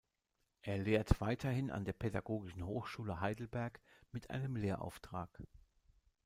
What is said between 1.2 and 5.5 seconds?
weiterhin an der Pädagogischen Hochschule Heidelberg mit einem Lehrauftrag.